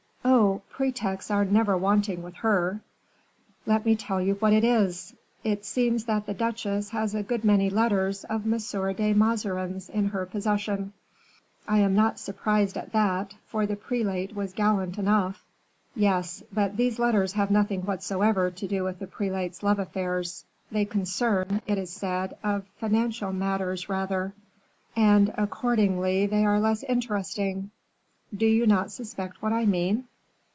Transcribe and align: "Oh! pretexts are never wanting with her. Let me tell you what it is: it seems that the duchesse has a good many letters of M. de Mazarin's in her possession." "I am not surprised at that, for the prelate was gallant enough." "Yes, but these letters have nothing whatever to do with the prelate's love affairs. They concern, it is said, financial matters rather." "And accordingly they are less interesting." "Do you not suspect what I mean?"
"Oh! 0.23 0.61
pretexts 0.69 1.29
are 1.29 1.45
never 1.45 1.77
wanting 1.77 2.23
with 2.23 2.33
her. 2.37 2.81
Let 3.67 3.85
me 3.85 3.95
tell 3.95 4.19
you 4.19 4.33
what 4.35 4.53
it 4.53 4.63
is: 4.63 5.13
it 5.43 5.63
seems 5.65 6.05
that 6.05 6.25
the 6.25 6.33
duchesse 6.33 6.89
has 6.89 7.13
a 7.13 7.21
good 7.21 7.43
many 7.45 7.69
letters 7.69 8.23
of 8.23 8.45
M. 8.51 8.57
de 8.95 9.13
Mazarin's 9.13 9.89
in 9.89 10.07
her 10.09 10.25
possession." 10.25 10.93
"I 11.67 11.79
am 11.79 11.93
not 11.95 12.17
surprised 12.17 12.75
at 12.77 12.91
that, 12.93 13.35
for 13.47 13.67
the 13.67 13.75
prelate 13.75 14.33
was 14.35 14.53
gallant 14.53 14.97
enough." 14.97 15.43
"Yes, 15.95 16.41
but 16.51 16.75
these 16.77 16.97
letters 16.97 17.33
have 17.33 17.51
nothing 17.51 17.81
whatever 17.83 18.49
to 18.49 18.67
do 18.67 18.83
with 18.83 18.97
the 18.97 19.07
prelate's 19.07 19.61
love 19.61 19.77
affairs. 19.77 20.43
They 20.71 20.85
concern, 20.85 21.61
it 21.67 21.77
is 21.77 21.91
said, 21.91 22.35
financial 22.77 23.31
matters 23.31 23.89
rather." 23.89 24.33
"And 24.95 25.31
accordingly 25.37 26.25
they 26.25 26.43
are 26.45 26.59
less 26.59 26.81
interesting." 26.83 27.69
"Do 28.35 28.47
you 28.47 28.65
not 28.65 28.91
suspect 28.91 29.41
what 29.43 29.53
I 29.53 29.65
mean?" 29.67 30.05